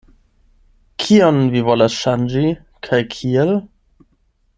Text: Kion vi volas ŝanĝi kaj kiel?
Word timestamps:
Kion 1.03 1.37
vi 1.55 1.61
volas 1.67 1.97
ŝanĝi 2.05 2.43
kaj 2.89 3.01
kiel? 3.17 3.53